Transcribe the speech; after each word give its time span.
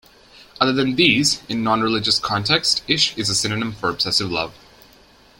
Other 0.59 0.73
than 0.73 0.95
these, 0.95 1.43
in 1.47 1.63
non-religious 1.63 2.17
context, 2.17 2.81
"'ishq" 2.87 3.15
is 3.19 3.29
a 3.29 3.35
synonym 3.35 3.73
for 3.73 3.87
obsessive 3.87 4.31
love. 4.31 4.55